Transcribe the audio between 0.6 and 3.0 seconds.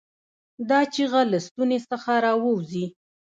دا چیغه له ستونې څخه راووځي.